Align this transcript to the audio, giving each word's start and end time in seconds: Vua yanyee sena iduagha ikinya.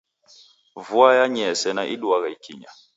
Vua 0.85 1.09
yanyee 1.19 1.53
sena 1.61 1.83
iduagha 1.95 2.27
ikinya. 2.37 2.69